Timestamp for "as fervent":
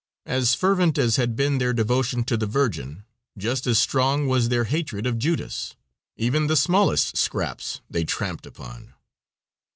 0.25-0.97